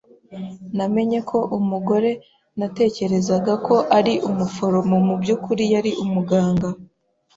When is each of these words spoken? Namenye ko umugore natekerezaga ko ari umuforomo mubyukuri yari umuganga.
Namenye 0.77 1.19
ko 1.29 1.37
umugore 1.57 2.11
natekerezaga 2.59 3.53
ko 3.67 3.75
ari 3.97 4.13
umuforomo 4.29 4.95
mubyukuri 5.07 5.63
yari 5.73 5.91
umuganga. 6.03 6.69